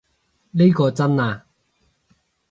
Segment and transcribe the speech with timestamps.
[0.49, 1.45] 呢個真啊